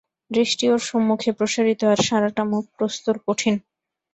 দৃষ্টি 0.31 0.65
ওর 0.69 0.81
সম্মুখে 0.89 1.31
প্রসারিত 1.33 1.81
আর 1.91 1.99
সারাটা 2.07 2.43
মুখ 2.51 2.63
প্রস্তরকঠিন। 2.77 3.55